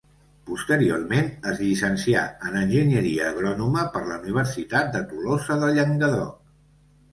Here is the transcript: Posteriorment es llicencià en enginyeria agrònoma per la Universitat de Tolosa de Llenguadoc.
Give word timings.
Posteriorment 0.45 1.27
es 1.51 1.61
llicencià 1.65 2.23
en 2.47 2.57
enginyeria 2.63 3.29
agrònoma 3.33 3.85
per 3.99 4.03
la 4.09 4.19
Universitat 4.25 4.93
de 4.99 5.05
Tolosa 5.15 5.61
de 5.67 5.73
Llenguadoc. 5.79 6.37